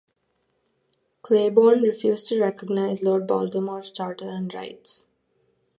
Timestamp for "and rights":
4.27-5.05